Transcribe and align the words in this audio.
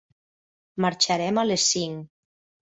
Marxarem 0.85 1.39
a 1.43 1.45
les 1.51 1.67
cinc. 1.75 2.11